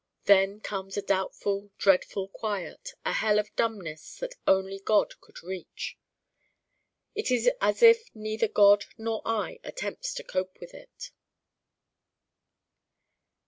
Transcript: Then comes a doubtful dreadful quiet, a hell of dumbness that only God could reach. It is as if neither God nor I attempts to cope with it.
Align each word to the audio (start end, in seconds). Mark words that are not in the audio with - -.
Then 0.23 0.61
comes 0.61 0.97
a 0.97 1.03
doubtful 1.03 1.69
dreadful 1.77 2.27
quiet, 2.29 2.95
a 3.05 3.13
hell 3.13 3.37
of 3.37 3.55
dumbness 3.55 4.17
that 4.17 4.33
only 4.47 4.79
God 4.79 5.21
could 5.21 5.43
reach. 5.43 5.95
It 7.13 7.29
is 7.29 7.51
as 7.61 7.83
if 7.83 8.09
neither 8.15 8.47
God 8.47 8.85
nor 8.97 9.21
I 9.25 9.59
attempts 9.63 10.15
to 10.15 10.23
cope 10.23 10.59
with 10.59 10.73
it. 10.73 11.11